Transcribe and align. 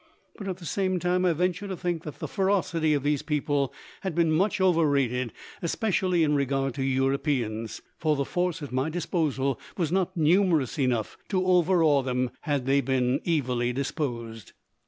But 0.35 0.47
at 0.47 0.57
the 0.57 0.65
same 0.65 0.97
time 0.97 1.25
I 1.25 1.33
venture 1.33 1.67
to 1.67 1.77
think 1.77 2.05
that 2.05 2.17
the 2.17 2.27
ferocity 2.27 2.95
of 2.95 3.03
these 3.03 3.21
people 3.21 3.71
has 4.01 4.13
been 4.13 4.31
much 4.31 4.59
overrated, 4.59 5.31
especially 5.61 6.23
in 6.23 6.33
regard 6.33 6.73
to 6.73 6.83
Europeans; 6.83 7.83
for 7.99 8.15
the 8.15 8.25
force 8.25 8.63
at 8.63 8.71
my 8.71 8.89
disposal 8.89 9.59
was 9.77 9.91
not 9.91 10.17
numerous 10.17 10.79
enough 10.79 11.19
to 11.29 11.45
overawe 11.45 12.01
them 12.01 12.31
had 12.41 12.65
they 12.65 12.81
been 12.81 13.21
evilly 13.27 13.71
disposed. 13.73 14.53